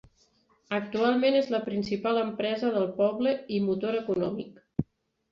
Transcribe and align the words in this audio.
Actualment 0.75 1.35
és 1.41 1.49
la 1.55 1.59
principal 1.67 2.19
empresa 2.21 2.71
del 2.77 2.87
poble 3.01 3.33
i 3.57 3.61
motor 3.67 3.99
econòmic. 3.99 4.57